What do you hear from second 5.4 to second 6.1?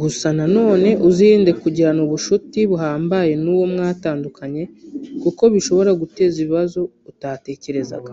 bishobora